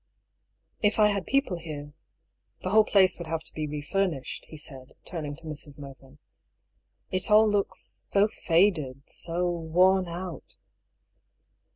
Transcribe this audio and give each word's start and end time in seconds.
"If 0.81 0.97
I 0.97 1.09
had 1.09 1.27
people 1.27 1.57
here— 1.59 1.93
the 2.63 2.71
whole 2.71 2.83
place 2.83 3.19
would 3.19 3.27
have 3.27 3.43
to 3.43 3.53
be 3.53 3.67
refurnished," 3.67 4.45
he 4.49 4.57
said, 4.57 4.95
turning 5.05 5.35
to 5.35 5.43
Mrs. 5.45 5.77
Mervyn." 5.77 6.17
It 7.11 7.29
all 7.29 7.47
looks— 7.47 7.81
so 8.09 8.27
faded— 8.27 9.03
so 9.21 9.47
worn 9.47 10.07
out." 10.07 10.55